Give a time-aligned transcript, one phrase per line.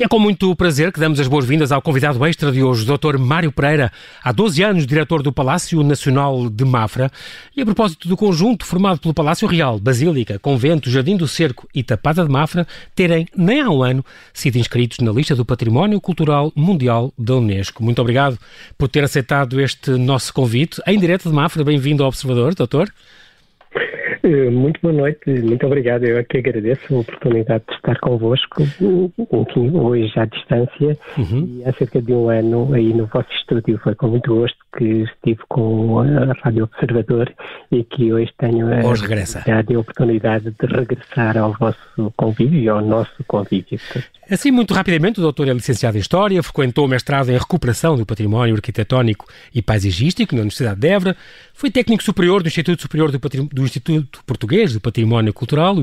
[0.00, 2.96] E é com muito prazer que damos as boas-vindas ao convidado extra de hoje, o
[2.96, 3.18] Dr.
[3.18, 3.92] Mário Pereira,
[4.24, 7.10] há 12 anos diretor do Palácio Nacional de Mafra.
[7.54, 11.82] E a propósito do conjunto formado pelo Palácio Real, Basílica, Convento, Jardim do Cerco e
[11.82, 14.02] Tapada de Mafra terem, nem há um ano,
[14.32, 17.84] sido inscritos na lista do Património Cultural Mundial da Unesco.
[17.84, 18.38] Muito obrigado
[18.78, 20.80] por ter aceitado este nosso convite.
[20.86, 22.90] Em direto de Mafra, bem-vindo ao Observador, doutor.
[24.22, 26.04] Muito boa noite, muito obrigado.
[26.04, 31.58] Eu é que agradeço a oportunidade de estar convosco, enfim, hoje à distância uhum.
[31.58, 33.78] e há cerca de um ano aí no vosso estúdio.
[33.82, 37.32] Foi com muito gosto que estive com a Rádio Observador
[37.72, 42.80] e que hoje tenho a, hoje a oportunidade de regressar ao vosso convívio e ao
[42.80, 43.78] nosso convívio.
[44.30, 48.06] Assim, muito rapidamente, o doutor é licenciado em História, frequentou o mestrado em Recuperação do
[48.06, 51.16] Património Arquitetónico e Paisagístico na Universidade de Évora,
[51.52, 55.76] foi técnico superior do Instituto Superior do, do Instituto Português do Património Cultural,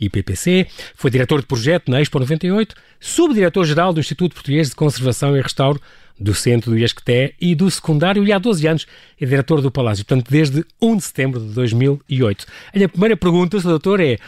[0.00, 5.40] IPPC, foi diretor de projeto na Expo 98, subdiretor-geral do Instituto Português de Conservação e
[5.40, 5.80] Restauro,
[6.18, 8.86] do Centro do IESCTE e do Secundário e há 12 anos
[9.20, 12.46] é diretor do Palácio, portanto desde 1 de setembro de 2008.
[12.72, 13.70] A minha primeira pergunta, Sr.
[13.70, 14.18] Doutor, é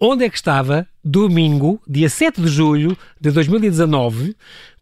[0.00, 4.36] onde é que estava domingo, dia 7 de julho de 2019,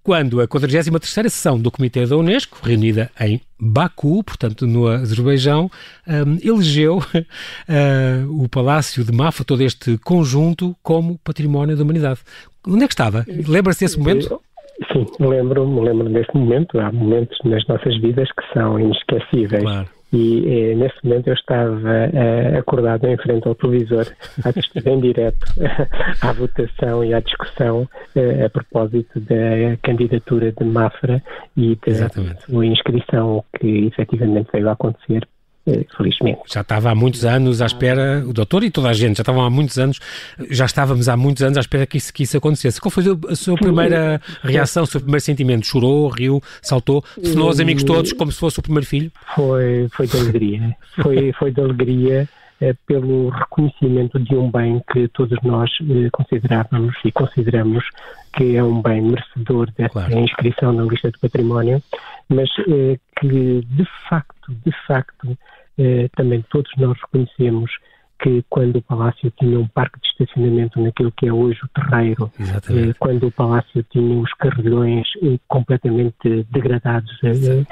[0.04, 5.70] quando a 43ª sessão do Comitê da Unesco, reunida em Baku, portanto no Azerbaijão,
[6.06, 12.20] um, elegeu uh, o Palácio de Mafa, todo este conjunto, como Património da Humanidade.
[12.68, 13.24] Onde é que estava?
[13.48, 14.40] Lembra-se desse momento?
[14.92, 16.78] Sim, lembro-me lembro desse momento.
[16.78, 19.62] Há momentos nas nossas vidas que são inesquecíveis.
[19.62, 19.88] Claro.
[20.14, 24.06] E eh, nesse momento eu estava eh, acordado em frente ao televisor,
[24.44, 25.44] a assistir em direto
[26.22, 31.20] à votação e à discussão eh, a propósito da candidatura de Mafra
[31.56, 35.26] e da inscrição que efetivamente veio a acontecer
[35.96, 36.40] felizmente.
[36.52, 39.42] Já estava há muitos anos à espera, o doutor e toda a gente, já estavam
[39.42, 39.98] há muitos anos,
[40.50, 42.80] já estávamos há muitos anos à espera que isso, que isso acontecesse.
[42.80, 45.66] Qual foi a sua primeira reação, o seu primeiro sentimento?
[45.66, 49.10] Chorou, riu, saltou, telefonou aos amigos todos como se fosse o primeiro filho?
[49.34, 50.76] Foi, foi de alegria.
[51.02, 52.28] foi, foi de alegria
[52.86, 57.84] pelo reconhecimento de um bem que todos nós eh, considerávamos e consideramos
[58.32, 60.18] que é um bem merecedor dessa claro.
[60.18, 61.82] inscrição na lista do património,
[62.28, 65.36] mas eh, que de facto, de facto,
[65.78, 67.70] eh, também todos nós reconhecemos
[68.24, 72.32] que quando o Palácio tinha um parque de estacionamento naquilo que é hoje o terreiro,
[72.40, 77.66] eh, quando o Palácio tinha os carrilhões eh, completamente degradados, eh,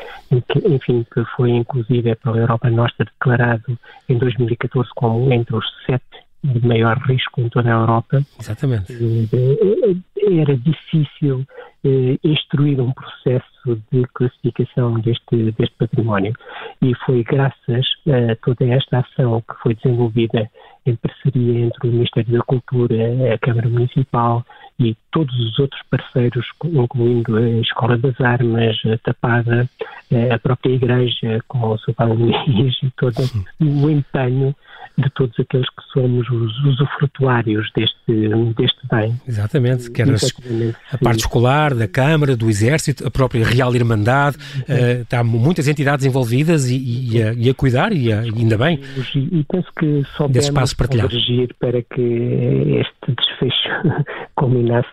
[0.66, 6.04] enfim, que foi inclusive pela Europa Nostra declarado em 2014 como entre os sete
[6.44, 8.22] de maior risco em toda a Europa.
[8.38, 8.92] Exatamente.
[10.22, 11.44] Era difícil
[11.84, 16.32] eh, instruir um processo de classificação deste, deste património.
[16.80, 20.48] E foi graças a toda esta ação que foi desenvolvida
[20.86, 24.44] em parceria entre o Ministério da Cultura, a Câmara Municipal
[24.84, 29.68] e todos os outros parceiros, incluindo a Escola das Armas, a Tapada,
[30.32, 31.94] a própria Igreja, com o Sr.
[31.94, 33.22] Paulo Luís e todo
[33.60, 34.54] o empenho
[34.98, 39.14] de todos aqueles que somos os usufrutuários deste, deste bem.
[39.26, 45.24] Exatamente, quer a parte escolar, da Câmara, do Exército, a própria Real Irmandade, uh, há
[45.24, 48.80] muitas entidades envolvidas e, e, a, e a, cuidar, e, a, ainda bem,
[49.14, 50.28] e, e penso que só
[50.76, 51.08] partilhado.
[51.58, 53.68] para que este desfecho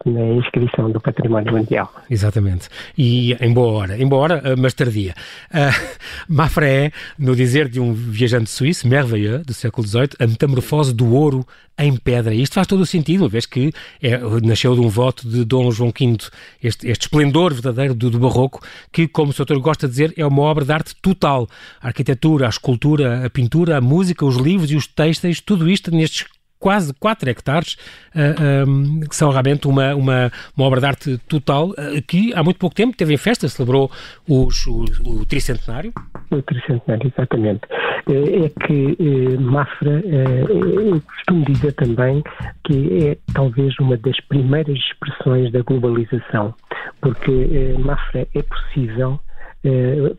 [0.06, 1.92] na inscrição do Património Mundial.
[2.10, 5.14] Exatamente, e em boa hora, em boa hora, mas tardia.
[6.30, 11.46] Uh, no dizer de um viajante suíço, Merveilleux, do século XVIII, a metamorfose do ouro
[11.80, 12.34] em pedra.
[12.34, 15.72] Isto faz todo o sentido, uma vez que é, nasceu de um voto de Dom
[15.72, 16.18] João V,
[16.62, 18.60] este, este esplendor verdadeiro do, do, Barroco,
[18.92, 19.60] que, como o Sr.
[19.60, 21.48] gosta de dizer, é uma obra de arte total.
[21.82, 25.90] A arquitetura, a escultura, a pintura, a música, os livros e os textos, tudo isto
[25.92, 26.26] nestes
[26.60, 27.78] quase 4 hectares,
[28.14, 28.66] ah,
[29.10, 32.76] que são realmente uma, uma, uma, obra de arte total, uh, que há muito pouco
[32.76, 33.90] tempo teve em festa, celebrou
[34.28, 35.94] os, o, o tricentenário.
[36.30, 37.62] O tricentenário, exatamente.
[38.08, 42.24] É, é que eh, Mafra, eh, eu costumo dizer também
[42.64, 46.54] que é talvez uma das primeiras expressões da globalização,
[47.02, 49.20] porque eh, Mafra é possível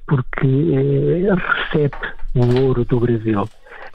[0.06, 0.46] porque
[1.72, 1.96] recebe
[2.34, 3.48] o ouro do Brasil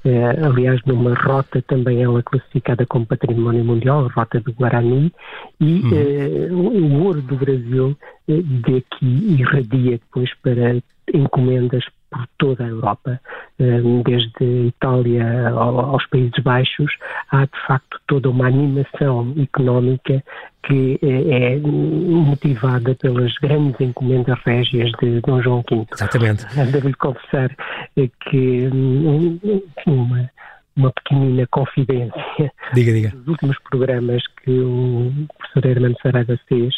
[0.06, 5.12] eh, aliás, numa rota também ela classificada como património mundial, a rota do Guarani,
[5.60, 5.90] e uhum.
[5.94, 7.98] eh, o ouro do Brasil
[8.28, 10.78] eh, daqui irradia depois para
[11.13, 13.19] encomendas por toda a Europa,
[13.57, 16.92] desde Itália aos Países Baixos,
[17.31, 20.24] há de facto toda uma animação económica
[20.63, 25.86] que é, é motivada pelas grandes encomendas régias de Dom João V.
[25.94, 26.46] Exatamente.
[26.72, 27.50] Devo-lhe confessar
[27.96, 29.40] que hum,
[29.86, 30.30] uma,
[30.75, 32.51] uma pequenina confidência.
[32.74, 33.13] Diga, diga.
[33.16, 36.74] Nos últimos programas que o professor Hermano Saraiva fez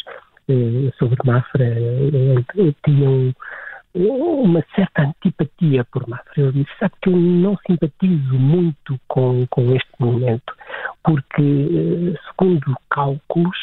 [0.98, 1.76] sobre Mafra
[2.84, 3.34] tinham
[4.06, 6.32] uma certa antipatia por Mafra.
[6.36, 10.54] Ele disse, sabe que eu não simpatizo muito com, com este momento,
[11.02, 13.56] porque, segundo cálculos,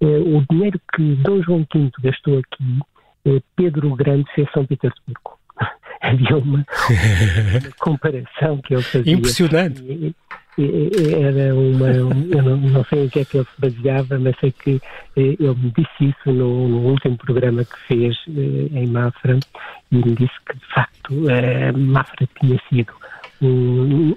[0.00, 5.38] o dinheiro que Dom João V gastou aqui, Pedro o Grande fez São Petersburgo.
[6.00, 6.64] Havia uma, uma,
[7.78, 9.12] comparação que ele fazia.
[9.12, 9.82] Impressionante.
[9.82, 10.14] E,
[10.60, 11.88] era uma.
[12.30, 14.80] Eu não, não, sei em que é que ele se baseava, mas sei que
[15.16, 19.38] eh, ele me disse isso no, no último programa que fez eh, em Mafra
[19.90, 22.92] e me disse que, de facto, eh, Mafra tinha sido
[23.42, 24.14] um,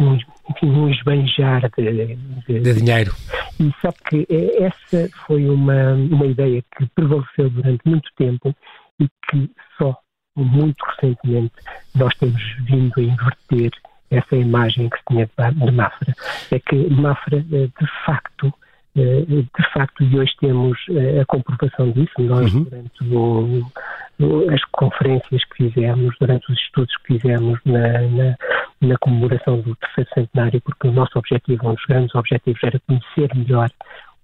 [0.00, 0.18] um,
[0.50, 2.16] enfim, um esbanjar de,
[2.46, 3.14] de, de, dinheiro.
[3.60, 4.26] E sabe que
[4.58, 8.54] essa foi uma, uma ideia que prevaleceu durante muito tempo
[9.00, 9.96] e que só
[10.36, 11.54] muito recentemente
[11.94, 13.70] nós temos vindo a inverter
[14.16, 16.14] essa imagem que se tinha de Mafra.
[16.50, 18.52] É que Mafra, eh, de facto,
[18.96, 22.64] eh, de facto, e hoje temos eh, a comprovação disso, nós uhum.
[22.64, 28.36] durante o, as conferências que fizemos, durante os estudos que fizemos na, na,
[28.80, 33.34] na, comemoração do terceiro centenário, porque o nosso objetivo, um dos grandes objetivos era conhecer
[33.34, 33.70] melhor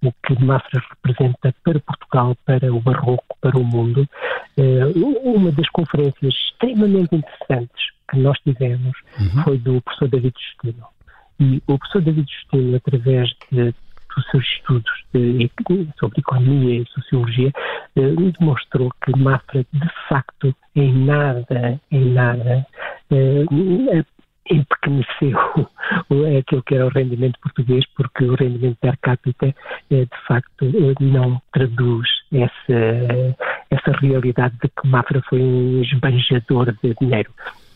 [0.03, 4.09] o que Mafra representa para Portugal, para o Barroco, para o mundo.
[5.23, 9.43] Uma das conferências extremamente interessantes que nós tivemos uhum.
[9.45, 10.87] foi do professor David Justino.
[11.39, 13.75] E o professor David Justino, através de,
[14.15, 15.51] dos seus estudos de,
[15.99, 17.53] sobre economia e sociologia,
[17.97, 22.67] eh, demonstrou que Mafra, de facto, em nada, em nada,
[23.11, 24.05] eh,
[24.51, 25.39] empequeneceu
[26.39, 30.95] aquilo que era o rendimento português, porque o rendimento per capita, eh, de facto, eh,
[31.01, 33.37] não traduz essa,
[33.71, 37.33] essa realidade de que Mafra foi um esbanjador de dinheiro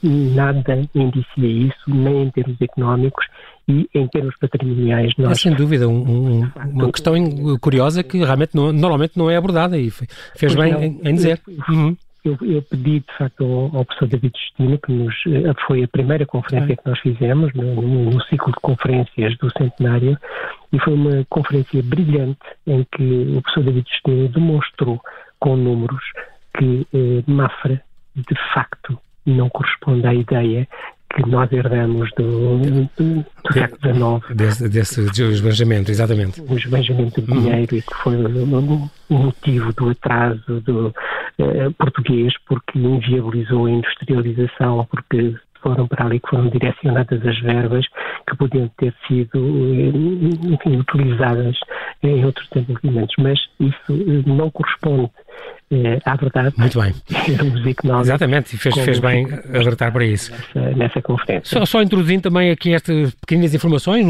[0.09, 3.27] nada indicia isso, nem em termos económicos
[3.69, 5.13] e em termos patrimoniais.
[5.17, 7.15] Nós, é sem dúvida um, um, uma questão
[7.61, 11.41] curiosa que realmente não, normalmente não é abordada e fez bem não, em, em, dizer.
[11.47, 11.97] Eu, uhum.
[12.25, 15.89] eu, eu, pedi, de facto, ao, ao professor David Justino, que nos, eh, foi a
[15.89, 20.19] primeira conferência que nós fizemos no, no, ciclo de conferências do centenário,
[20.73, 25.01] e foi uma conferência brilhante em que o professor David Justino demonstrou
[25.39, 26.03] com números
[26.59, 27.83] que eh, Mafra,
[28.15, 30.69] de facto, não corresponde à ideia
[31.15, 34.37] que nós herdamos do, do, do século XIX.
[34.37, 36.41] Desse, desse esbanjamento, exatamente.
[36.41, 37.79] O esbanjamento de dinheiro uhum.
[37.79, 45.37] e que foi o, motivo do atraso do uh, português, porque inviabilizou a industrialização, porque
[45.65, 47.87] foram para ali que foram direcionadas as verbas
[48.29, 51.57] que podiam ter sido eh, enfim, utilizadas
[52.03, 55.11] em outros desenvolvimentos, mas isso eh, não corresponde
[56.05, 56.55] à verdade.
[56.57, 56.95] Muito bem.
[58.01, 60.33] Exatamente, e fez, fez bem alertar para isso.
[60.33, 61.59] Nessa, nessa conferência.
[61.59, 64.07] Só, só, introduzindo também aqui estas pequenas informações,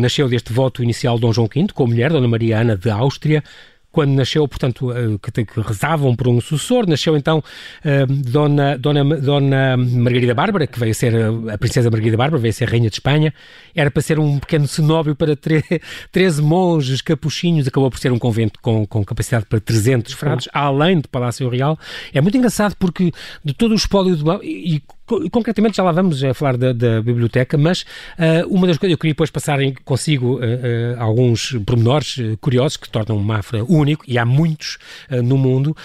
[0.00, 2.90] nasceu deste voto inicial de Dom João V com a mulher, Dona Maria Ana de
[2.90, 3.42] Áustria,
[3.90, 9.04] quando nasceu, portanto, eh, que, que rezavam por um sucessor, nasceu então uh, Dona, Dona,
[9.04, 11.14] Dona Margarida Bárbara, que veio a ser
[11.52, 13.32] a princesa Margarida Bárbara, veio a ser rainha de Espanha,
[13.74, 15.34] era para ser um pequeno cenóbio para
[16.12, 21.00] 13 monges capuchinhos, acabou por ser um convento com, com capacidade para 300 frades, além
[21.00, 21.78] de Palácio Real.
[22.12, 23.10] É muito engraçado porque
[23.44, 24.44] de todo o espólio do...
[24.44, 24.82] E,
[25.30, 28.98] concretamente já lá vamos a falar da, da biblioteca, mas uh, uma das coisas eu
[28.98, 30.42] queria depois passar consigo uh, uh,
[30.98, 34.78] alguns pormenores curiosos que tornam o Mafra único, e há muitos
[35.24, 35.76] no mundo,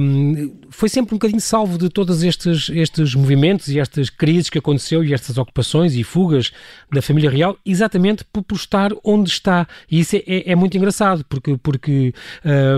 [0.00, 4.58] um, foi sempre um bocadinho salvo de todos estes, estes movimentos e estas crises que
[4.58, 6.52] aconteceu e estas ocupações e fugas
[6.92, 9.66] da família real, exatamente por, por estar onde está.
[9.90, 12.12] E isso é, é, é muito engraçado, porque, porque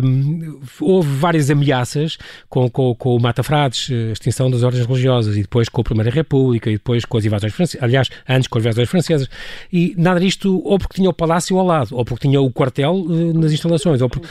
[0.03, 5.37] um, houve várias ameaças com, com, com o Mata Frades, a extinção das ordens religiosas,
[5.37, 8.59] e depois com o Primeira República e depois com as invasões francesas, aliás, antes com
[8.59, 9.29] as invasões francesas,
[9.73, 12.95] e nada disto ou porque tinha o palácio ao lado, ou porque tinha o quartel
[12.95, 14.23] uh, nas instalações, ou por,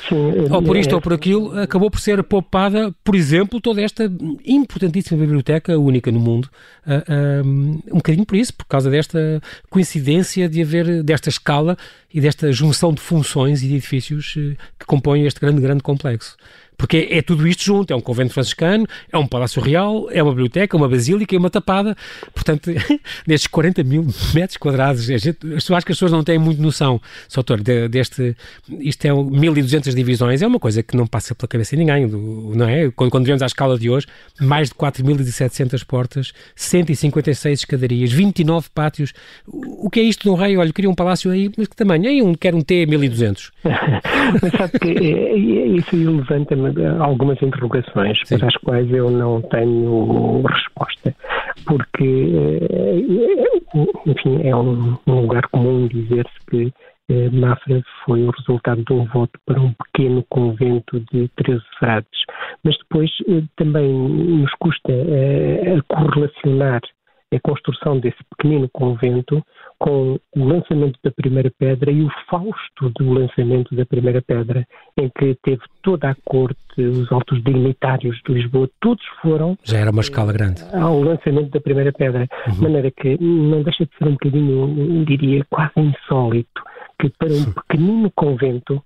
[0.51, 4.11] ou por isto ou por aquilo, acabou por ser poupada, por exemplo, toda esta
[4.45, 6.49] importantíssima biblioteca, única no mundo,
[6.85, 11.77] uh, um, um bocadinho por isso, por causa desta coincidência de haver, desta escala
[12.13, 16.35] e desta junção de funções e de edifícios que compõem este grande, grande complexo.
[16.79, 20.31] Porque é, tudo isto junto, é um convento franciscano, é um palácio real, é uma
[20.31, 21.95] biblioteca, uma basílica e uma tapada.
[22.33, 22.71] Portanto,
[23.27, 27.61] nestes 40 mil metros quadrados, gente, acho que as pessoas não têm muito noção, Soutor,
[27.61, 28.33] de, deste,
[28.79, 32.65] isto é 1200 divisões, é uma coisa que não passa pela cabeça de ninguém, não
[32.65, 32.89] é?
[32.91, 34.07] Quando, quando vemos à escala de hoje,
[34.39, 39.11] mais de 4.700 portas, 156 escadarias, 29 pátios.
[39.45, 40.55] O que é isto de um rei?
[40.55, 42.07] Olha, queria um palácio aí, mas que tamanho?
[42.07, 43.51] Aí um, quer um T 1200.
[44.41, 46.68] mas sabe que é, é, isso aí levanta-me
[46.99, 48.37] algumas interrogações Sim.
[48.37, 51.15] para as quais eu não tenho resposta,
[51.65, 52.33] porque,
[52.71, 52.99] eh,
[54.05, 56.73] enfim, é um, lugar comum dizer-se que
[57.09, 62.19] eh, Mafra foi o resultado de um voto para um pequeno convento de 13 frades.
[62.63, 64.93] Mas depois eh, também nos custa
[65.87, 66.81] correlacionar
[67.31, 69.43] a construção desse pequenino convento
[69.77, 74.67] com o lançamento da primeira pedra e o fausto do lançamento da primeira pedra,
[74.97, 79.57] em que teve toda a corte, os altos dignitários de Lisboa, todos foram.
[79.63, 80.63] Já era uma escala grande.
[80.73, 82.27] Ao lançamento da primeira pedra.
[82.47, 82.53] Uhum.
[82.53, 86.61] De maneira que não deixa de ser um bocadinho, diria, quase insólito,
[86.99, 88.83] que para um pequenino convento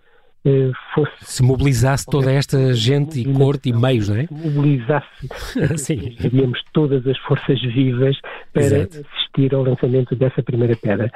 [0.93, 1.11] fosse...
[1.21, 4.27] Se mobilizasse toda esta gente e corte e meios, não é?
[4.27, 8.17] Se mobilizasse, havíamos todas as forças vivas
[8.51, 9.05] para Exato.
[9.33, 11.11] Assistir ao lançamento dessa primeira pedra.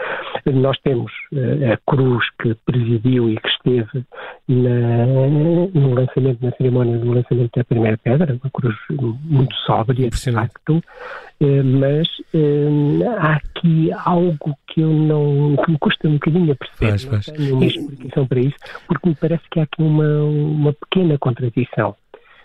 [0.45, 4.05] Nós temos uh, a cruz que presidiu e que esteve
[4.47, 5.05] na,
[5.73, 8.75] no lançamento, na cerimónia do lançamento da primeira pedra, uma cruz
[9.23, 15.77] muito sóbria, de facto, uh, mas uh, há aqui algo que eu não, que me
[15.79, 17.27] custa um bocadinho a perceber, faz, faz.
[17.27, 18.57] não tenho uma explicação para isso,
[18.87, 21.95] porque me parece que há aqui uma, uma pequena contradição.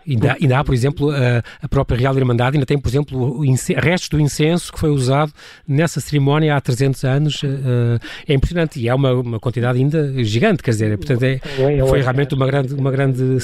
[0.09, 3.41] Ainda, ainda há, por exemplo, a, a, própria Real Irmandade, ainda tem, por exemplo,
[3.77, 5.33] restos do incenso que foi usado
[5.67, 7.43] nessa cerimónia há 300 anos.
[7.43, 11.39] Uh, é impressionante e é uma, uma quantidade ainda gigante, quer dizer, portanto, é,
[11.87, 13.41] foi realmente uma grande, uma grande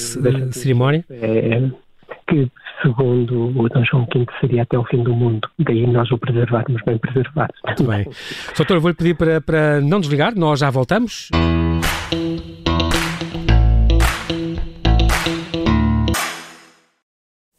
[0.51, 1.05] cerimónia.
[1.09, 1.69] É,
[2.29, 2.49] que,
[2.81, 5.47] segundo o Dom João V, seria até o fim do mundo.
[5.59, 7.53] Daí nós o preservarmos bem preservado.
[7.65, 8.05] Muito bem.
[8.55, 11.29] Doutor, vou-lhe pedir para, para não desligar, nós já voltamos.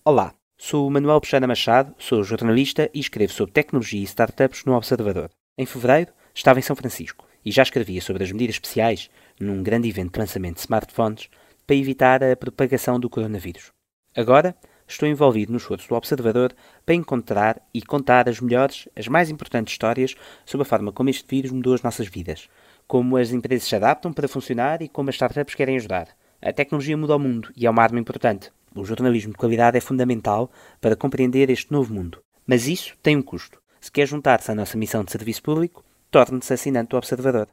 [0.03, 4.73] Olá, sou o Manuel Peixana Machado, sou jornalista e escrevo sobre tecnologia e startups no
[4.73, 5.29] Observador.
[5.59, 9.91] Em fevereiro, estava em São Francisco e já escrevia sobre as medidas especiais num grande
[9.91, 11.29] evento de lançamento de smartphones
[11.67, 13.73] para evitar a propagação do coronavírus.
[14.17, 14.57] Agora,
[14.89, 16.55] estou envolvido no esforço do Observador
[16.87, 20.15] para encontrar e contar as melhores, as mais importantes histórias
[20.47, 22.49] sobre a forma como este vírus mudou as nossas vidas,
[22.89, 26.09] como as empresas se adaptam para funcionar e como as startups querem ajudar.
[26.41, 28.51] A tecnologia muda o mundo e é uma arma importante.
[28.75, 30.51] O jornalismo de qualidade é fundamental
[30.81, 32.23] para compreender este novo mundo.
[32.47, 33.61] Mas isso tem um custo.
[33.81, 37.49] Se quer juntar-se à nossa missão de serviço público, torne-se assinante do Observador.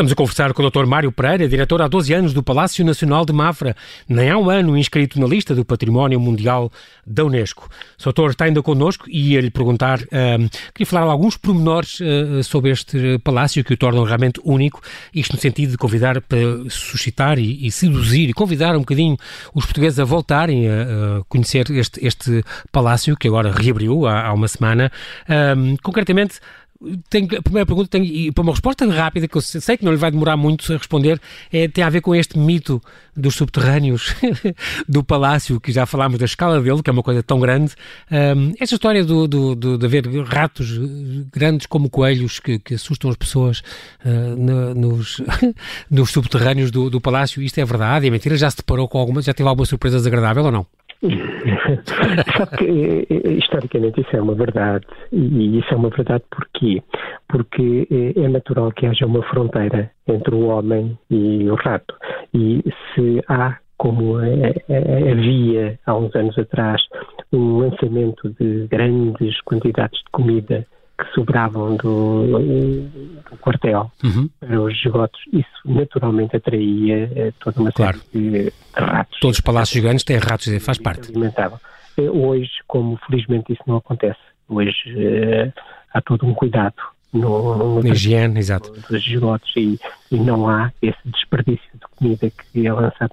[0.00, 0.86] Estamos a conversar com o Dr.
[0.86, 3.76] Mário Pereira, diretor há 12 anos do Palácio Nacional de Mafra,
[4.08, 6.72] nem há um ano inscrito na lista do Património Mundial
[7.06, 7.68] da Unesco.
[8.00, 12.42] O doutor está ainda connosco e ia lhe perguntar, uh, queria falar alguns pormenores uh,
[12.42, 14.80] sobre este palácio que o tornam realmente único,
[15.14, 16.38] isto no sentido de convidar para
[16.70, 19.18] suscitar e, e seduzir e convidar um bocadinho
[19.54, 20.82] os portugueses a voltarem a,
[21.18, 22.42] a conhecer este, este
[22.72, 24.90] palácio que agora reabriu há, há uma semana.
[25.28, 26.40] Uh, concretamente,
[27.08, 29.92] tenho, a primeira pergunta, tenho, e para uma resposta rápida, que eu sei que não
[29.92, 31.20] lhe vai demorar muito a responder,
[31.52, 32.80] é, tem a ver com este mito
[33.14, 34.14] dos subterrâneos
[34.88, 37.74] do palácio, que já falámos da escala dele, que é uma coisa tão grande.
[38.10, 40.78] Um, esta história do, do, do, de haver ratos
[41.30, 43.62] grandes como coelhos que, que assustam as pessoas
[44.04, 45.20] uh, no, nos,
[45.90, 48.06] nos subterrâneos do, do palácio, isto é verdade?
[48.06, 48.36] É mentira?
[48.36, 50.66] Já se deparou com alguma, já teve alguma surpresa desagradável ou não?
[52.36, 54.86] Sabe que, eh, eh, historicamente, isso é uma verdade.
[55.12, 56.82] E isso é uma verdade porquê?
[57.28, 61.94] Porque eh, é natural que haja uma fronteira entre o homem e o rato.
[62.34, 62.62] E
[62.94, 66.82] se há, como havia há uns anos atrás,
[67.32, 70.66] um lançamento de grandes quantidades de comida
[71.00, 72.26] que sobravam do,
[73.30, 74.28] do quartel uhum.
[74.38, 77.98] para os esgotos, isso naturalmente atraía eh, toda uma claro.
[78.12, 79.18] série de ratos.
[79.20, 81.10] Todos os palácios grandes têm ratos, faz parte.
[81.96, 85.52] Eh, hoje, como felizmente isso não acontece, hoje uh,
[85.92, 88.70] há todo um cuidado no, no higiene, exato.
[88.72, 89.78] dos esgotos e,
[90.12, 93.10] e, não há esse desperdício de comida que é lançado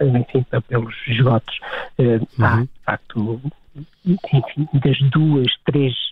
[0.00, 1.58] enfim, pelos esgotos.
[1.98, 2.02] Uh,
[2.38, 2.44] uhum.
[2.44, 3.40] Há, de facto,
[4.06, 6.05] enfim, das duas, três eh,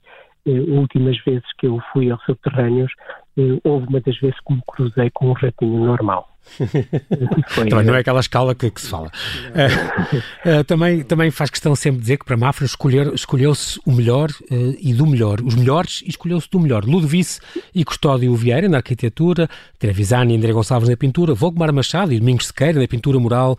[0.46, 2.92] últimas vezes que eu fui aos subterrâneos,
[3.36, 6.28] eh, houve uma das vezes que me cruzei com um ratinho normal.
[7.48, 9.06] Foi, também não é aquela escala que, que se fala.
[9.06, 14.76] Uh, uh, também, também faz questão sempre dizer que para Mafra escolheu-se o melhor uh,
[14.78, 15.40] e do melhor.
[15.40, 16.84] Os melhores e escolheu-se do melhor.
[16.84, 17.40] Ludovice
[17.74, 19.48] e Custódio Vieira na arquitetura,
[19.78, 23.56] Trevisani e André Gonçalves na pintura, Volkmar Machado e Domingos Sequeira na pintura mural,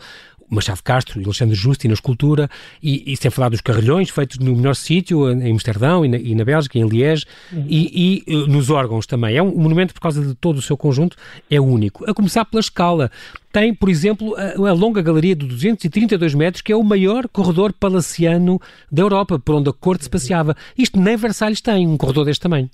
[0.50, 2.50] Machado Castro e Alexandre Justi na escultura,
[2.82, 6.36] e, e sem falar dos carrilhões feitos no melhor sítio, em Amsterdão e na, e
[6.36, 7.66] na Bélgica, em Liege, uhum.
[7.68, 9.36] e, e, eh, nos órgãos também.
[9.36, 11.18] É um monumento, por causa de todo o seu conjunto,
[11.50, 12.10] é único.
[12.10, 13.12] A começar pela escala.
[13.52, 17.74] Tem, por exemplo, a, a longa galeria de 232 metros, que é o maior corredor
[17.74, 18.60] palaciano
[18.92, 20.56] da Europa, por onde a corte se passeava.
[20.78, 22.70] Isto nem Versalhes tem, um corredor deste tamanho.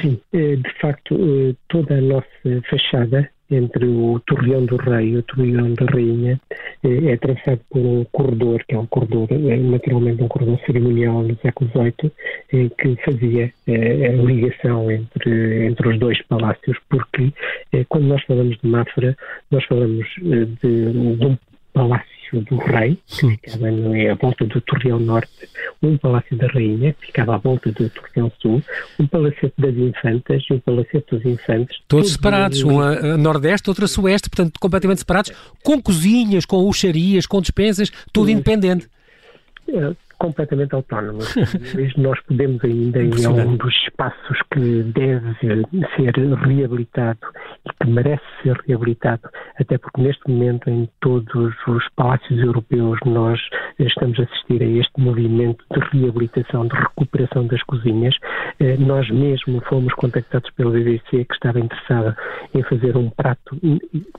[0.00, 5.16] Sim, eh, de facto, eh, toda a nossa fachada entre o Torreão do Rei e
[5.16, 6.40] o Torreão da Rainha
[6.82, 11.70] é atravessado por um corredor, que é um corredor, naturalmente um corredor cerimonial no século
[11.70, 17.32] XVIII, que fazia a ligação entre, entre os dois palácios, porque
[17.88, 19.16] quando nós falamos de Mafra,
[19.50, 21.38] nós falamos de, de um
[21.72, 25.30] palácio do rei, que ficava é, à volta do Torreão Norte,
[25.82, 28.62] um palácio da rainha, que ficava à volta do Torreão Sul,
[28.98, 31.78] um palacete das infantas e um palacete dos infantes.
[31.88, 37.26] Todos separados, um a nordeste, outro a sueste, portanto completamente separados, com cozinhas, com uxarias,
[37.26, 38.88] com despensas, tudo independente.
[39.68, 41.34] É, completamente autónomos.
[41.98, 46.14] nós podemos ainda, e é um dos espaços que deve ser
[46.46, 47.18] reabilitado
[47.66, 53.40] e que merece ser reabilitado, até porque neste momento em todos os palácios europeus nós
[53.80, 58.14] estamos a assistir a este movimento de reabilitação, de recuperação das cozinhas.
[58.60, 62.16] Eh, nós mesmo fomos contactados pela BBC que estava interessada
[62.54, 63.58] em fazer um prato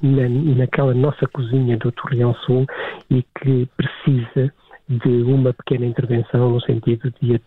[0.01, 2.65] na, naquela nossa cozinha do Torreão Sul
[3.09, 4.51] e que precisa
[4.87, 7.41] de uma pequena intervenção no sentido de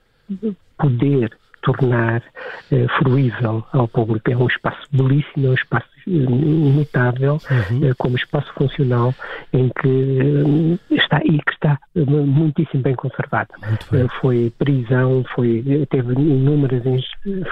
[0.79, 2.23] poder tornar
[2.71, 4.31] eh, fruível ao público.
[4.31, 7.89] É um espaço belíssimo, é um espaço notável uhum.
[7.89, 9.15] Eh, como espaço funcional
[9.53, 13.49] em que eh, está e que está eh, muitíssimo bem conservada.
[13.91, 14.09] Bem.
[14.21, 16.83] Foi prisão, foi, teve inúmeras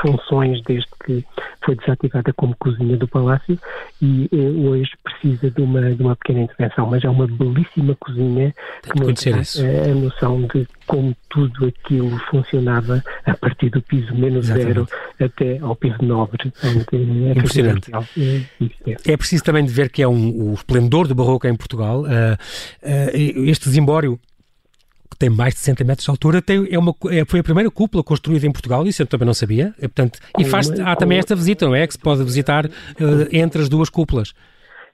[0.00, 1.24] funções desde que
[1.64, 3.58] foi desativada como cozinha do palácio
[4.00, 9.00] e hoje precisa de uma, de uma pequena intervenção, mas é uma belíssima cozinha que
[9.00, 14.74] nos dá a noção de como tudo aquilo funcionava a partir do piso menos Exatamente.
[14.74, 14.88] zero
[15.20, 16.52] até ao piso nobre.
[16.92, 17.90] Impressionante.
[17.94, 18.43] É
[19.16, 22.02] preciso também de ver que é um, o esplendor do barroco em Portugal.
[22.02, 22.34] Uh,
[22.82, 24.18] uh, este Zimbório
[25.10, 27.70] que tem mais de 60 metros de altura, tem, é uma, é, foi a primeira
[27.70, 29.72] cúpula construída em Portugal, isso eu também não sabia.
[29.78, 31.86] É, portanto, e faz, há também esta visita, não é?
[31.86, 32.70] Que se pode visitar uh,
[33.30, 34.34] entre as duas cúpulas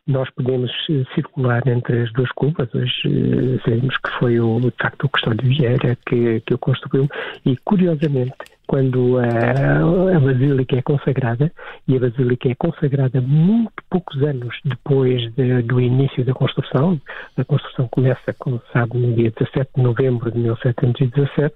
[0.07, 0.71] nós podemos
[1.15, 2.75] circular entre as duas cúpulas.
[2.75, 7.09] Hoje sabemos que foi o, de facto o Custódio Vieira que, que o construiu
[7.45, 8.35] e, curiosamente,
[8.71, 11.51] quando a, a Basílica é consagrada,
[11.89, 17.01] e a Basílica é consagrada muito poucos anos depois de, do início da construção,
[17.37, 21.53] a construção começa, como sabe, no dia 17 de novembro de 1717,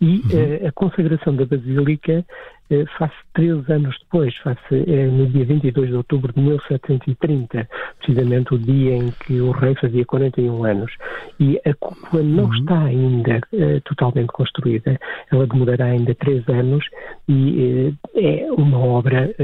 [0.00, 0.22] e uhum.
[0.32, 2.24] Eh, a consagração da Basílica
[2.70, 8.54] eh, faz 13 anos depois, faz eh, no dia 22 de outubro de 1730, precisamente
[8.54, 10.92] o dia em que o rei fazia 41 anos.
[11.38, 12.54] E a cúpula não uhum.
[12.54, 14.98] está ainda uh, totalmente construída,
[15.30, 16.84] ela demorará ainda 3 anos
[17.28, 19.34] e é uma obra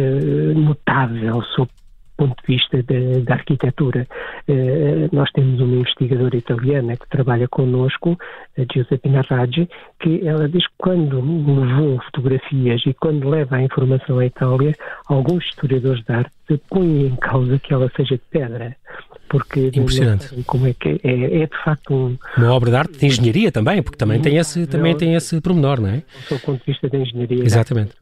[0.54, 1.70] notável sob
[2.20, 2.82] ponto de vista
[3.24, 4.06] da, arquitetura.
[4.46, 8.18] Uh, nós temos uma investigadora italiana que trabalha connosco,
[8.58, 14.18] a Giuseppina Raggi, que ela diz que quando levou fotografias e quando leva a informação
[14.18, 14.74] à Itália,
[15.08, 16.30] alguns historiadores de arte
[16.68, 18.76] põem em causa que ela seja de pedra
[19.30, 20.28] porque Impressionante.
[20.44, 23.80] como é que é, é, de facto um, uma obra de arte de engenharia também,
[23.80, 26.02] porque também tem esse também tem esse pormenor, não é?
[26.28, 27.92] Do ponto de vista da engenharia, exatamente.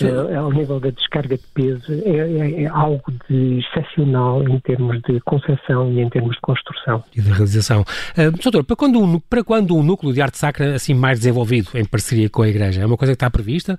[0.00, 5.00] É, ao nível da descarga de peso é, é, é, algo de excepcional em termos
[5.02, 7.82] de concepção e em termos de construção e de realização.
[8.16, 11.68] Uh, doutor, para quando um, para quando um núcleo de arte sacra assim mais desenvolvido
[11.74, 13.76] em parceria com a Igreja é uma coisa que está prevista?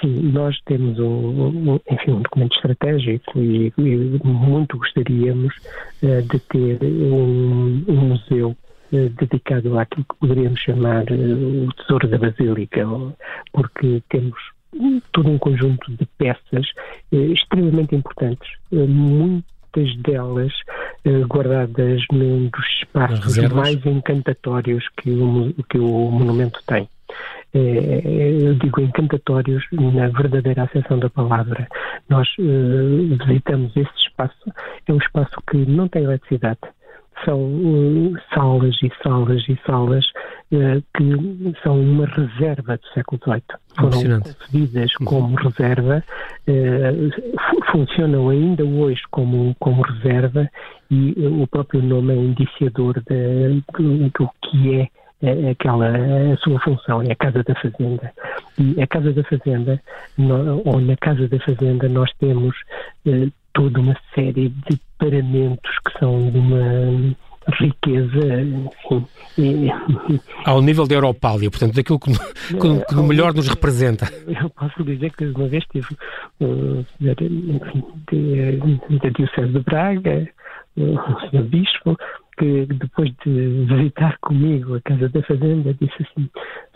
[0.00, 5.54] Sim, nós temos um, um, enfim, um documento estratégico e, e muito gostaríamos
[6.02, 12.08] uh, de ter um, um museu uh, dedicado àquilo que poderíamos chamar uh, o Tesouro
[12.08, 12.86] da Basílica,
[13.52, 14.38] porque temos
[15.12, 16.66] todo um conjunto de peças
[17.12, 20.50] extremamente importantes, muitas delas
[21.28, 26.88] guardadas num dos espaços mais encantatórios que o, que o monumento tem.
[27.54, 31.68] É, eu digo encantatórios na verdadeira acessão da palavra.
[32.08, 34.50] Nós uh, visitamos esse espaço,
[34.86, 36.60] é um espaço que não tem eletricidade,
[37.24, 40.04] são uh, salas e salas e salas
[40.52, 43.42] uh, que são uma reserva do século XVIII.
[43.76, 45.06] Foram concebidas uhum.
[45.06, 46.04] como reserva,
[46.48, 50.48] uh, funcionam ainda hoje como, como reserva
[50.90, 55.01] e o próprio nome é indiciador de, do, do que é é, é
[55.50, 55.88] aquela
[56.32, 58.12] a sua função, é a Casa da Fazenda.
[58.58, 59.80] E a Casa da Fazenda,
[60.64, 62.54] ou na Casa da Fazenda, nós temos
[63.06, 67.14] eh, toda uma série de paramentos que são de uma
[67.48, 69.06] riqueza, enfim.
[69.38, 69.68] E,
[70.44, 74.06] Ao nível da Europália, portanto, daquilo que, que, que melhor nos representa.
[74.26, 75.88] Eu posso dizer que uma vez tive,
[76.40, 77.84] uh, enfim,
[79.02, 80.28] da Diocese de Braga,
[80.76, 81.42] o Sr.
[81.42, 81.98] Bispo,
[82.38, 86.30] que depois de visitar comigo a Casa da Fazenda disse assim,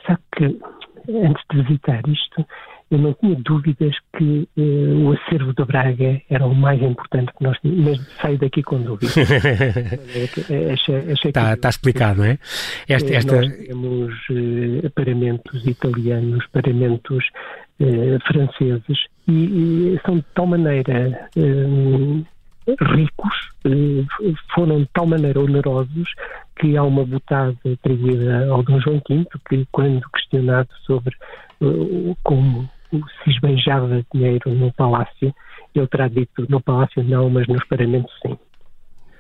[0.07, 0.61] sabe que
[1.09, 2.45] antes de visitar isto
[2.91, 7.43] eu não tinha dúvidas que uh, o acervo da Braga era o mais importante que
[7.43, 9.17] nós tínhamos, mas saio daqui com dúvidas.
[11.25, 12.39] está, está explicado, não é?
[12.89, 13.41] Esta, esta...
[13.41, 17.25] Nós temos uh, paramentos italianos, paramentos
[17.81, 21.29] uh, franceses, e, e, são de tal maneira
[22.81, 23.51] ricos,
[24.55, 26.09] foram de tal maneira onerosos
[26.59, 31.15] que há uma botada atribuída ao Dom João V que, quando questionado sobre
[31.61, 35.35] uh, como se esbanjava dinheiro no palácio,
[35.75, 38.39] ele terá dito no palácio não, mas nos paramentos sim.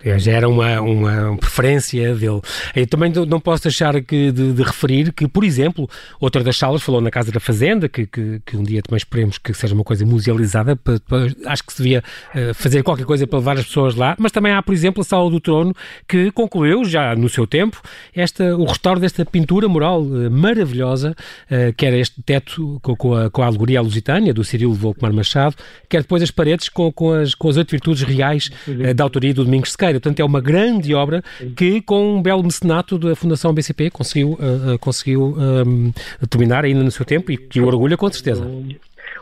[0.06, 2.40] É, já era uma, uma preferência dele.
[2.76, 5.90] Eu também não posso deixar que, de, de, referir que, por exemplo,
[6.20, 9.36] outra das salas falou na Casa da Fazenda, que, que, que um dia também esperemos
[9.36, 13.26] que seja uma coisa musealizada, para, para, acho que se devia uh, fazer qualquer coisa
[13.26, 15.74] para levar as pessoas lá, mas também há, por exemplo, a Sala do Trono,
[16.06, 17.82] que concluiu, já no seu tempo,
[18.14, 21.16] esta, o restauro desta pintura mural uh, maravilhosa,
[21.50, 25.12] uh, que era este teto com, com, a, com a alegoria Lusitânia, do Cirilo Volcmar
[25.12, 25.56] Machado,
[25.88, 28.50] quer depois as paredes com, com, as, com as oito virtudes reais
[28.94, 29.95] da autoria do Domingos Sequeira.
[30.00, 31.22] Portanto, é uma grande obra
[31.56, 35.92] que, com um belo mecenato da Fundação BCP, conseguiu, uh, conseguiu um,
[36.28, 38.46] terminar ainda no seu tempo e que o orgulha com certeza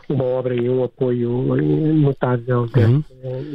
[0.09, 1.29] uma obra e um apoio
[1.95, 3.03] notável dessa uhum.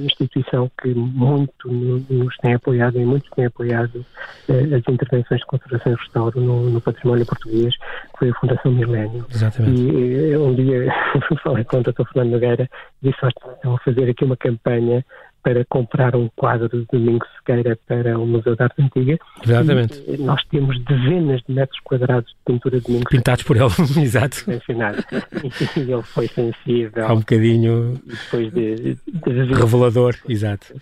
[0.04, 4.04] instituição que muito nos tem apoiado e muito tem apoiado
[4.48, 9.24] as intervenções de conservação e restauro no, no, património português, que foi a Fundação Milênio.
[9.30, 9.80] Exatamente.
[9.80, 10.92] E uh, um dia
[11.42, 12.04] falei com o Dr.
[12.12, 12.68] Fernando Nogueira
[13.02, 15.04] e disse, estão a fazer aqui uma campanha
[15.42, 19.18] para comprar um quadro de Domingos Sequeira para o Museu da Arte Antiga.
[19.42, 20.02] Exatamente.
[20.06, 23.66] E nós temos dezenas de metros quadrados de pintura de Domingos Pintados por ele,
[24.02, 24.44] exato.
[24.48, 27.06] E ele foi sensível.
[27.06, 30.74] Há um bocadinho depois de, de, de revelador, exato.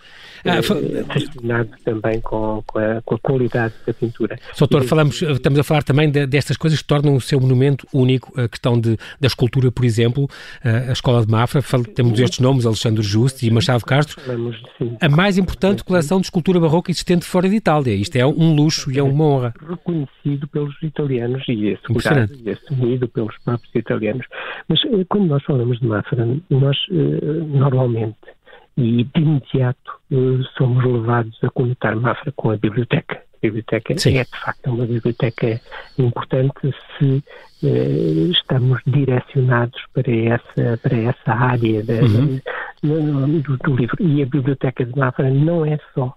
[0.45, 4.39] Ah, fascinado também com, com, a, com, a, qualidade da pintura.
[4.57, 8.39] Doutor, falamos, estamos a falar também de, destas coisas que tornam o seu monumento único,
[8.39, 10.29] a questão de, da escultura, por exemplo,
[10.63, 11.61] a Escola de Mafra,
[11.95, 14.19] temos estes nomes, Alexandre Justo e Machado Castro,
[15.01, 17.93] a mais importante coleção de escultura barroca existente fora de Itália.
[17.93, 19.53] Isto é um luxo e é uma honra.
[19.67, 24.25] Reconhecido pelos italianos e assegurado e assumido pelos próprios italianos.
[24.67, 26.95] Mas eh, quando nós falamos de Mafra, nós eh,
[27.47, 28.17] normalmente
[28.79, 30.15] e de imediato eh,
[30.57, 33.15] somos levados a conotar Mafra com a biblioteca.
[33.17, 34.17] A biblioteca Sim.
[34.17, 35.61] é de facto uma biblioteca
[35.97, 37.23] importante se
[37.63, 42.39] eh, estamos direcionados para essa, para essa área da, uhum.
[42.83, 43.97] Do, do, livro.
[43.99, 46.13] E a biblioteca de Mafra não é só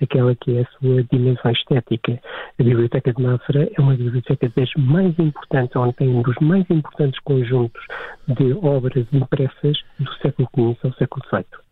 [0.00, 2.20] aquela que é a sua dimensão estética.
[2.58, 6.64] A Biblioteca de Mafra é uma biblioteca das mais importantes, onde tem um dos mais
[6.70, 7.82] importantes conjuntos
[8.26, 11.62] de obras impressas do século XV ao século XVIII.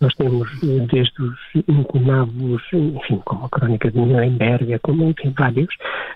[0.00, 5.74] Nós temos eh, desde os incunábulos, enfim, como a Crónica de Nuremberg, como enfim, vários,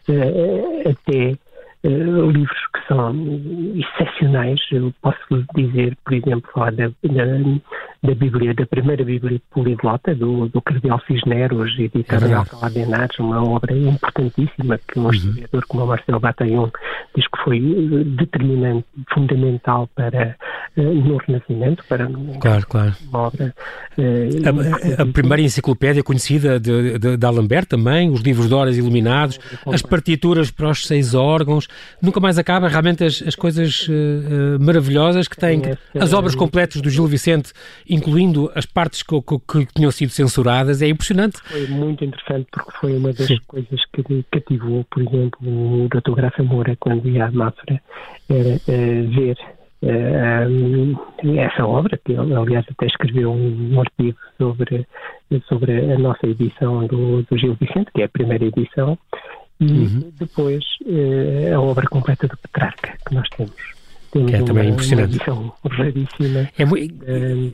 [0.09, 1.37] uh, até
[1.85, 3.14] uh, livros que são
[3.75, 4.61] excepcionais.
[4.71, 5.18] Eu posso
[5.55, 7.25] dizer, por exemplo, falar da, da,
[8.03, 13.19] da Bíblia, da primeira Bíblia poliglota, do, do Cardeal Cisneros, editada em Alcalá de Henares,
[13.21, 15.11] uma obra importantíssima que um uhum.
[15.12, 16.69] historiador como o Marcelo Bataillon
[17.15, 17.61] diz que foi
[18.17, 20.37] determinante, fundamental para
[20.77, 22.09] no Renascimento, para
[22.41, 22.95] claro, claro.
[23.09, 23.55] uma obra.
[23.99, 28.79] Uh, a, a, primeira enciclopédia conhecida de, de, de Alembert também, os livros de horas
[28.79, 31.69] iluminados, as partituras para os seis órgãos,
[32.01, 35.62] nunca mais acaba realmente as, as coisas uh, maravilhosas que têm,
[35.95, 37.53] as obras completas do Gil Vicente,
[37.92, 41.38] incluindo as partes que, que, que, tinham sido censuradas, é impressionante.
[41.44, 43.38] Foi muito interessante porque foi uma das Sim.
[43.46, 46.14] coisas que me cativou, por exemplo, o Dr.
[46.14, 47.81] Graça Moura, quando ia à Mafra,
[48.31, 49.37] era uh, ver
[49.83, 54.87] uh, essa obra, que ele, aliás, até escreveu um, artigo sobre,
[55.48, 58.98] sobre a nossa edição do, do Gil Vicente, que é a primeira edição,
[59.61, 60.12] e uhum.
[60.18, 60.64] depois
[61.55, 63.82] a obra completa do Petrarca, que nós temos.
[64.12, 65.18] Que é também uma, impressionante.
[65.27, 67.03] Uma raríssima é muito,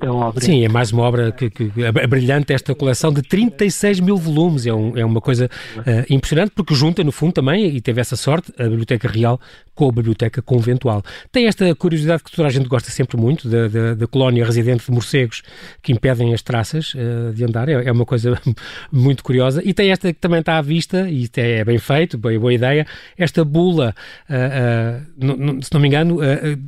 [0.01, 0.41] da obra.
[0.41, 4.67] Sim, é mais uma obra que, que é brilhante esta coleção de 36 mil volumes.
[4.67, 8.17] É, um, é uma coisa uh, impressionante porque junta, no fundo, também, e teve essa
[8.17, 9.41] sorte, a Biblioteca Real
[9.79, 11.05] com a Biblioteca Conventual.
[11.31, 14.85] Tem esta curiosidade que toda a gente gosta sempre muito, da, da, da colónia residente
[14.85, 15.43] de morcegos
[15.81, 17.69] que impedem as traças uh, de andar.
[17.69, 18.37] É, é, uma coisa
[18.91, 19.63] muito curiosa.
[19.65, 22.85] E tem esta que também está à vista, e é bem feito, boa, boa ideia,
[23.17, 23.95] esta bula,
[24.29, 26.19] uh, se não me engano,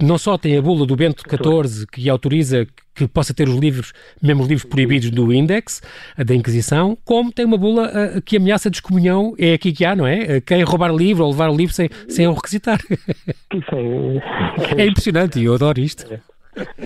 [0.01, 3.93] não só tem a bula do Bento XIV que autoriza que possa ter os livros,
[4.23, 5.81] mesmo os livros proibidos do Index,
[6.19, 9.97] da Inquisição, como tem uma bula uh, que ameaça a descomunhão, é aqui que há,
[9.97, 10.39] não é?
[10.39, 12.79] Uh, quem roubar livro ou levar o livro sem, sem o requisitar.
[14.77, 16.05] é impressionante e eu adoro isto.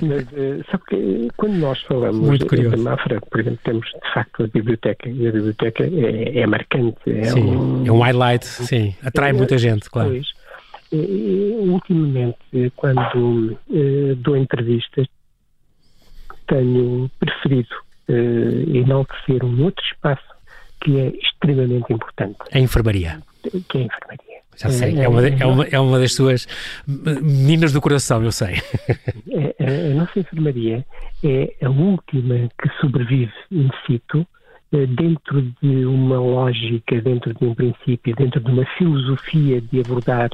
[0.02, 4.46] Mas uh, sabe que quando nós falamos de Mafra, por exemplo, temos de facto a
[4.46, 6.98] biblioteca, e a biblioteca é, é marcante.
[7.06, 10.10] É sim, um, é um highlight, sim, atrai muita gente, claro.
[10.10, 10.26] Pois,
[11.60, 13.58] ultimamente, quando
[14.18, 15.06] dou entrevistas,
[16.46, 17.74] tenho preferido
[18.08, 20.34] enaltecer um outro espaço
[20.80, 22.38] que é extremamente importante.
[22.52, 23.20] A enfermaria.
[23.68, 24.34] Que é a enfermaria.
[24.56, 26.46] Já sei, é, uma, é, uma, é uma das suas
[26.86, 28.54] meninas do coração, eu sei.
[29.58, 30.84] A, nossa enfermaria
[31.24, 34.26] é a última que sobrevive in situ
[34.72, 40.30] eh, dentro de uma lógica, dentro de um princípio, dentro de uma filosofia de abordar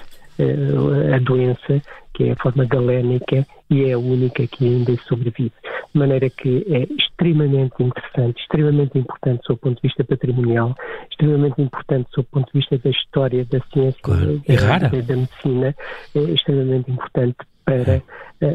[1.14, 1.83] a doença,
[2.14, 5.53] que é a forma galénica e é a única que ainda sobrevive.
[5.92, 10.74] De maneira que é extremamente interessante, extremamente importante do ponto de vista patrimonial,
[11.11, 14.42] extremamente importante do ponto de vista da história da ciência claro.
[14.48, 15.74] da, da, da, medicina,
[16.14, 17.37] é extremamente importante
[17.70, 18.02] para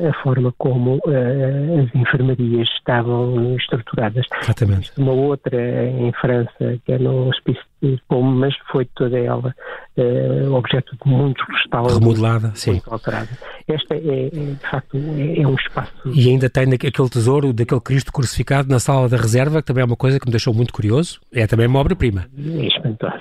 [0.09, 4.25] a forma como uh, as enfermarias estavam estruturadas.
[4.41, 4.91] Exatamente.
[4.97, 9.53] Uma outra em França, que é no Hospício de Pomo, mas foi toda ela
[9.97, 11.97] uh, objeto de muitos restauros.
[11.99, 12.81] Remodelada, sim.
[12.87, 13.29] Alterada.
[13.67, 15.91] Esta é, é, de facto, é, é, um espaço...
[16.13, 19.85] E ainda tem aquele tesouro daquele Cristo crucificado na sala da reserva, que também é
[19.85, 21.19] uma coisa que me deixou muito curioso.
[21.33, 22.25] É também uma obra-prima.
[22.37, 23.13] É espantoso.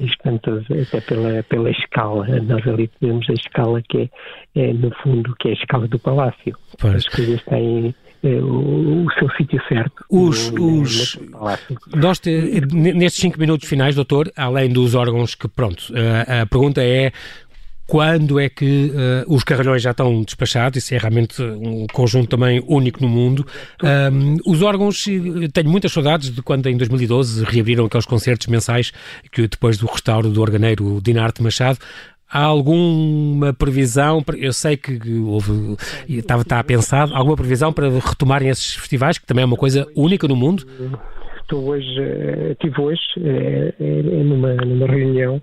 [0.00, 2.26] é espantoso, até pela, pela escala.
[2.40, 4.10] Nós ali temos a escala que
[4.54, 6.56] é, é no fundo, que é escala do palácio.
[6.78, 6.96] Pois.
[6.96, 10.04] As coisas têm é, o, o, seu sítio certo.
[10.10, 15.48] Os, no, os, no nós te, nestes cinco minutos finais, doutor, além dos órgãos que,
[15.48, 15.92] pronto,
[16.26, 17.12] a, a pergunta é
[17.88, 22.62] quando é que uh, os carralhões já estão despachados, isso é realmente um conjunto também
[22.68, 23.46] único no mundo.
[23.82, 25.06] Um, os órgãos,
[25.54, 28.92] tenho muitas saudades de quando em 2012 reabriram aqueles concertos mensais
[29.32, 31.78] que depois do restauro do organeiro Dinarte Machado,
[32.30, 34.22] Há alguma previsão?
[34.36, 35.76] Eu sei que houve,
[36.08, 40.28] estava, estava pensado, alguma previsão para retomarem esses festivais, que também é uma coisa única
[40.28, 40.66] no mundo?
[41.40, 41.88] Estou hoje,
[42.50, 45.40] estive eh, hoje eh, eh, numa, numa reunião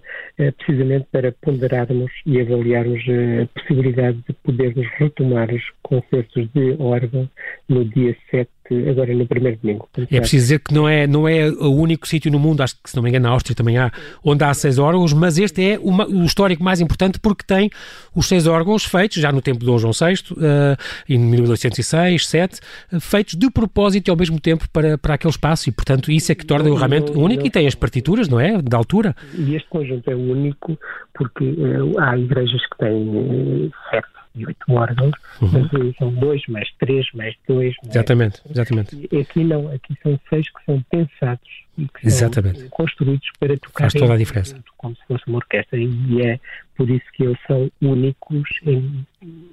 [0.57, 7.29] precisamente para ponderarmos e avaliarmos a possibilidade de podermos retomar os concertos de órgão
[7.69, 8.49] no dia 7
[8.89, 9.87] agora no primeiro domingo.
[9.95, 12.89] É preciso dizer que não é, não é o único sítio no mundo, acho que
[12.89, 13.91] se não me engano na Áustria também há,
[14.23, 17.69] onde há seis órgãos, mas este é uma, o histórico mais importante porque tem
[18.15, 20.75] os seis órgãos feitos, já no tempo de Dom João VI, uh,
[21.07, 22.59] em 1806, 7,
[22.91, 26.31] uh, feitos de propósito e ao mesmo tempo para, para aquele espaço e, portanto, isso
[26.31, 28.59] é que torna o realmente único não, e tem as partituras, não é?
[28.59, 29.15] Da altura.
[29.37, 30.75] E este conjunto é único
[31.13, 35.49] porque uh, há igrejas que têm sete e oito órgãos, uhum.
[35.51, 37.73] mas são dois, mais três, mais dois.
[37.83, 39.09] Mais exatamente, exatamente.
[39.11, 42.59] E aqui não, aqui são seis que são pensados e que exatamente.
[42.59, 44.57] são construídos para tocar Faz toda a diferença.
[44.77, 46.39] como se fosse uma orquestra e é
[46.75, 49.05] por isso que eles são únicos em,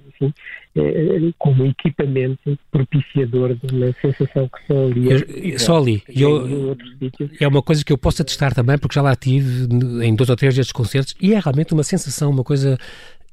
[0.08, 0.34] enfim,
[0.76, 6.76] é, como equipamento propiciador de uma sensação que só ali é, só ali e eu,
[7.40, 9.68] é uma coisa que eu posso atestar também porque já lá tive
[10.04, 12.78] em dois ou três destes concertos e é realmente uma sensação, uma coisa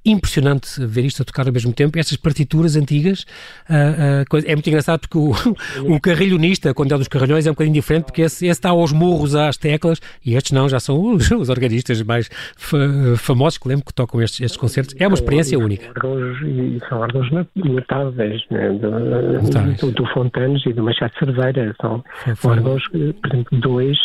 [0.05, 1.97] impressionante ver isto a tocar ao mesmo tempo.
[1.99, 3.25] Estas partituras antigas,
[3.69, 5.33] uh, uh, é muito engraçado porque o,
[5.93, 8.91] o carrilhonista, quando é dos carrilhões, é um bocadinho diferente, porque esse, esse está aos
[8.91, 12.29] murros às teclas e estes não, já são os, os organistas mais
[13.17, 14.95] famosos que lembro que tocam estes, estes concertos.
[14.99, 15.91] É uma experiência única.
[16.45, 18.69] E são órgãos notáveis, né?
[18.69, 21.75] do, do, do Fontanes e do Machado Cerveira.
[21.81, 22.03] São
[22.43, 23.97] órgãos, por exemplo, dois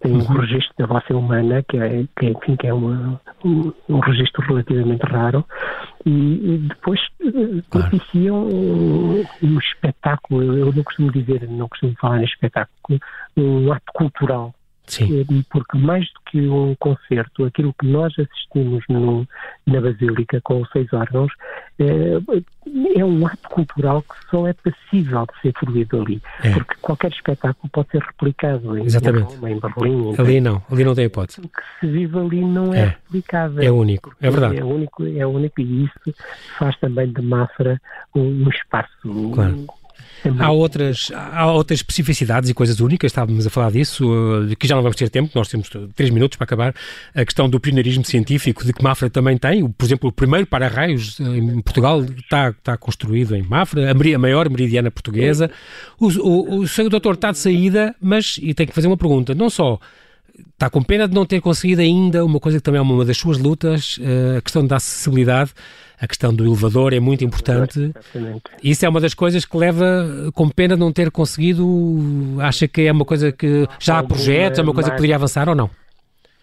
[0.00, 0.40] têm um uhum.
[0.40, 5.02] registro da voz humana, que é, que, enfim, que é uma, um, um registro relativamente
[5.02, 5.35] raro
[6.04, 12.20] e, e depois eh, propiciam um, um, espetáculo, eu não costumo dizer, não costumo falar
[12.20, 13.00] em espetáculo,
[13.36, 14.54] um ato cultural
[14.86, 15.20] Sim.
[15.20, 19.26] Eh, porque mais do que um concerto, aquilo que nós assistimos no,
[19.66, 21.32] na Basílica com os seis órgãos
[21.78, 26.22] é, é, um ato cultural que só é passível de ser fruído ali.
[26.42, 26.52] É.
[26.52, 29.34] Porque qualquer espetáculo pode ser replicado em, Exatamente.
[29.34, 30.14] Roma, em Berlim.
[30.18, 31.40] Ali não, ali não tem hipótese.
[31.40, 32.84] O que se vive ali não é, é.
[32.86, 33.62] replicável.
[33.62, 34.58] É único, é verdade.
[34.58, 36.14] É único, é único e isso
[36.58, 37.80] faz também de Mafra
[38.14, 39.66] um, um espaço claro.
[40.38, 44.74] Há outras, há outras especificidades e coisas únicas, estávamos a falar disso, uh, que já
[44.74, 46.74] não vamos ter tempo, nós temos três minutos para acabar.
[47.14, 49.68] A questão do pioneirismo científico, de que Mafra também tem.
[49.68, 54.48] Por exemplo, o primeiro para-raios uh, em Portugal está, está construído em Mafra, a maior
[54.48, 55.50] meridiana portuguesa.
[55.98, 59.34] O, o, o senhor doutor está de saída, mas, e tem que fazer uma pergunta,
[59.34, 59.78] não só
[60.52, 63.16] está com pena de não ter conseguido ainda uma coisa que também é uma das
[63.16, 65.52] suas lutas, uh, a questão da acessibilidade
[66.00, 67.92] a questão do elevador é muito importante.
[68.62, 72.82] Isso é uma das coisas que leva, com pena de não ter conseguido, acha que
[72.82, 75.70] é uma coisa que já há projetos, é uma coisa que poderia avançar ou não?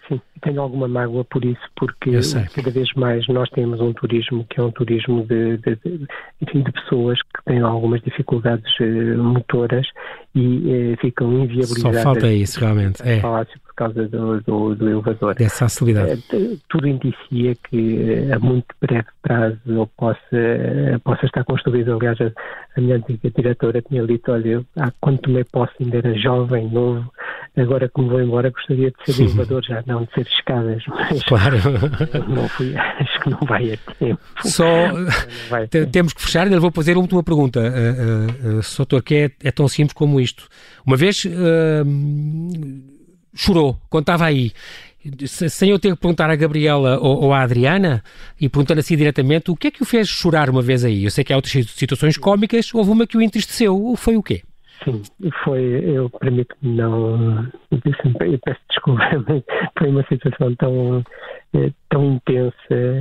[0.08, 2.12] Sim, tenho alguma mágoa por isso, porque
[2.54, 6.08] cada vez mais nós temos um turismo que é um turismo de, de, de,
[6.42, 9.88] enfim, de pessoas que têm algumas dificuldades uh, motoras
[10.36, 11.98] e uh, ficam inviabilizadas.
[11.98, 13.02] Só falta isso, realmente.
[13.04, 13.20] É.
[13.20, 15.36] Palácio por causa do, do, do elevador.
[15.36, 16.24] Dessa acessibilidade.
[16.34, 21.94] Uh, tudo indicia que a muito breve prazo possa, possa estar construído.
[21.94, 22.32] Aliás, a,
[22.78, 24.64] a minha antiga diretora tinha dito, olha,
[25.00, 27.10] quando tomei posse ainda era jovem, novo,
[27.58, 31.24] agora que me vou embora gostaria de ser elevador já, não de ser escadas, mas
[31.24, 31.58] claro.
[32.28, 34.22] não fui, acho que não vai a tempo.
[34.44, 34.64] Só
[35.92, 39.52] temos que fechar, ainda vou fazer uma última pergunta, uh, uh, uh, que é, é,
[39.52, 40.48] tão simples como isto.
[40.86, 41.30] Uma vez uh,
[43.34, 44.52] chorou quando estava aí
[45.28, 48.04] sem eu ter que perguntar à Gabriela ou, ou à Adriana,
[48.40, 51.04] e perguntando assim diretamente, o que é que o fez chorar uma vez aí?
[51.04, 54.44] Eu sei que há outras situações cómicas, houve uma que o entristeceu, foi o quê?
[54.84, 55.02] Sim,
[55.44, 59.44] foi, eu permito-me não, eu peço desculpa, mas
[59.78, 61.04] foi uma situação tão,
[61.54, 62.56] eh, tão intensa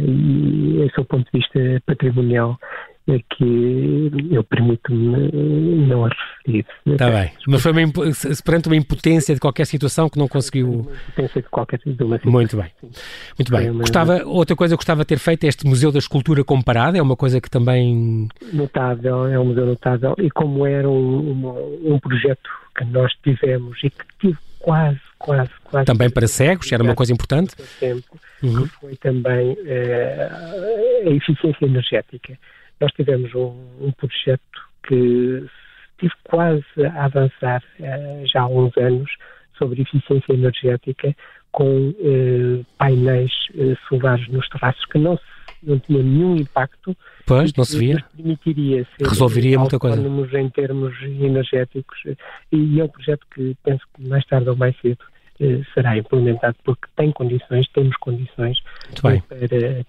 [0.07, 2.59] e, esse é o ponto de vista patrimonial,
[3.07, 6.65] que eu permito-me não a referir.
[6.87, 7.93] Está bem, mas foi uma,
[8.45, 10.69] perante uma impotência de qualquer situação que não conseguiu...
[10.69, 12.31] Uma impotência de qualquer situação.
[12.31, 12.71] Muito bem,
[13.39, 13.73] muito bem.
[13.73, 17.03] Gostava, outra coisa que gostava de ter feito é este Museu da Escultura Comparada, é
[17.03, 18.29] uma coisa que também...
[18.53, 23.91] Notável, é um museu notável, e como era um, um projeto que nós tivemos e
[23.91, 25.87] que tive quase, quase, quase...
[25.87, 27.55] Também para cegos, era uma coisa importante?
[27.81, 28.63] Tempo, uhum.
[28.63, 30.31] que foi também é,
[31.05, 32.39] a eficiência energética
[32.81, 34.43] nós tivemos um, um projeto
[34.87, 35.47] que
[35.93, 39.11] estive quase a avançar uh, já há uns anos
[39.57, 41.15] sobre eficiência energética
[41.53, 45.19] com uh, painéis uh, solares nos terraços que não,
[45.63, 46.97] não tinham nenhum impacto.
[47.27, 48.05] Pois, não se via.
[48.17, 50.01] Permitiria ser Resolveria muita coisa.
[50.39, 51.99] em termos energéticos
[52.51, 55.05] e é um projeto que penso que mais tarde ou mais cedo
[55.75, 58.59] será implementado porque tem condições, temos condições
[59.01, 59.19] para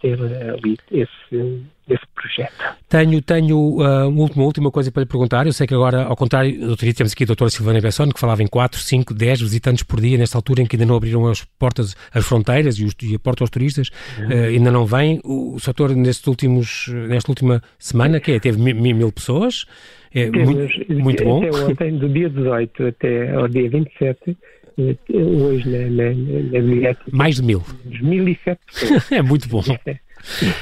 [0.02, 2.54] ter ali esse, esse projeto.
[2.90, 5.46] Tenho, tenho uh, uma última coisa para lhe perguntar.
[5.46, 8.42] Eu sei que agora, ao contrário, doutor, temos aqui a doutora Silvana Besson, que falava
[8.42, 11.44] em 4, 5, 10 visitantes por dia, nesta altura em que ainda não abriram as
[11.44, 14.28] portas, as fronteiras e, os, e a porta aos turistas, uhum.
[14.28, 15.20] uh, ainda não vem.
[15.24, 19.66] O, o setor, nestes últimos, nesta última semana, que é, teve mil, mil pessoas,
[20.14, 21.44] é Temos, muito, muito bom.
[21.44, 24.38] Até ontem, do dia 18 até ao dia 27,
[24.78, 27.12] hoje na, na, na mediática.
[27.12, 27.64] Mais de mil.
[27.86, 28.60] 1007
[29.12, 29.64] é muito bom.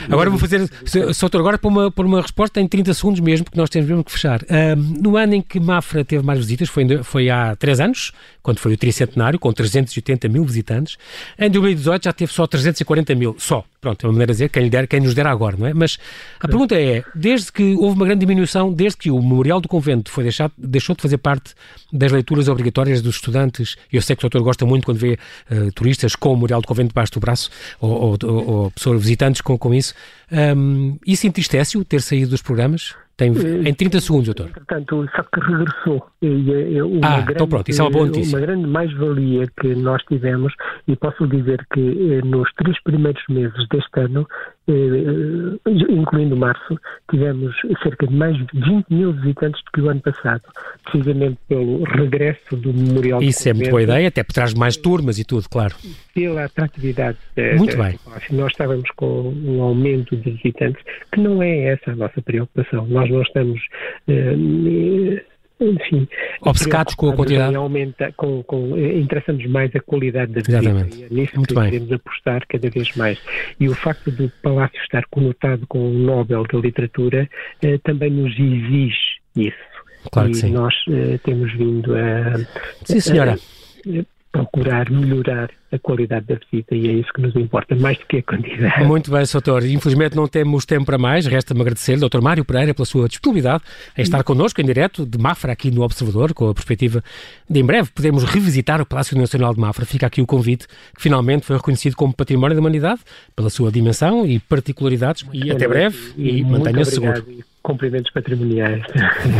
[0.10, 0.70] Agora vou fazer,
[1.14, 4.04] Soutor, agora por uma, por uma resposta em 30 segundos mesmo, porque nós temos mesmo
[4.04, 4.42] que fechar.
[4.78, 8.74] no ano em que Mafra teve mais visitas, foi, foi há 3 anos, quando foi
[8.74, 10.98] o tricentenário, com 380 mil visitantes.
[11.38, 13.64] Em 2018 já teve só 340 mil, só.
[13.80, 15.74] Pronto, é uma maneira de dizer quem, lhe der, quem nos der agora, não é?
[15.74, 15.98] Mas
[16.40, 20.12] a pergunta é, desde que houve uma grande diminuição, desde que o Memorial do Convento
[20.12, 21.56] foi deixado, deixou de fazer parte
[21.92, 25.18] das leituras obrigatórias dos estudantes, eu sei que o doutor gosta muito quando vê
[25.50, 29.42] uh, turistas com o Memorial do Convento debaixo do braço, ou, ou, ou pessoas visitantes
[29.42, 29.94] com, com isso,
[30.32, 32.96] um, isso entristece-o ter saído dos programas?
[33.22, 34.52] Tem, eh, em 30 segundos, doutor.
[34.52, 36.08] Portanto, só que regressou.
[36.24, 38.36] E, uma ah, grande, então pronto, isso é uma boa notícia.
[38.36, 40.52] Uma grande mais-valia que nós tivemos,
[40.88, 44.28] e posso dizer que eh, nos três primeiros meses deste ano,
[44.61, 50.02] eh, incluindo março, tivemos cerca de mais de 20 mil visitantes do que o ano
[50.02, 50.44] passado,
[50.84, 54.78] precisamente pelo regresso do Memorial Isso é muito boa ideia, até por trás de mais
[54.78, 55.76] turmas e tudo, claro.
[56.14, 57.18] Pela atratividade.
[57.58, 58.00] Muito bem.
[58.32, 62.86] Nós estávamos com um aumento de visitantes, que não é essa a nossa preocupação.
[62.88, 63.60] Nós não estamos.
[64.08, 66.08] Uh, enfim,
[66.42, 67.56] obcecados com a quantidade.
[67.56, 70.58] Aumenta, com, com, interessamos mais a qualidade da vida.
[70.58, 71.04] Exatamente.
[71.04, 71.70] É nisso Muito que bem.
[71.70, 73.22] queremos apostar cada vez mais.
[73.60, 77.30] E o facto do Palácio estar conotado com o Nobel da Literatura
[77.62, 79.72] eh, também nos exige isso.
[80.12, 80.52] Claro e que sim.
[80.52, 82.38] nós eh, temos vindo a.
[82.86, 83.32] Sim, senhora.
[83.32, 87.98] A, a, procurar melhorar a qualidade da visita e é isso que nos importa, mais
[87.98, 88.84] do que a quantidade.
[88.84, 89.66] Muito bem, Soutor.
[89.66, 91.26] Infelizmente não temos tempo para mais.
[91.26, 92.22] Resta-me agradecer ao Dr.
[92.22, 93.64] Mário Pereira pela sua disponibilidade
[93.98, 97.04] em estar connosco em direto de Mafra aqui no Observador, com a perspectiva
[97.50, 99.86] de em breve podermos revisitar o Palácio Nacional de Mafra.
[99.86, 103.02] Fica aqui o convite que finalmente foi reconhecido como Património da Humanidade
[103.36, 105.24] pela sua dimensão e particularidades.
[105.24, 107.24] Muito e até breve e, e mantenha-se seguro.
[107.30, 108.84] E cumprimentos patrimoniais.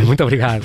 [0.06, 0.64] Muito obrigado.